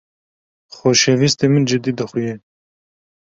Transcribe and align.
Xoşewîstê 0.75 1.47
min 1.51 1.63
cidî 1.69 1.91
dixuye. 1.97 2.35